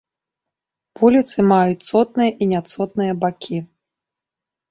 Вуліцы 1.01 1.37
маюць 1.51 1.83
цотныя 1.91 2.31
і 2.45 2.47
няцотныя 2.53 3.13
бакі. 3.25 3.57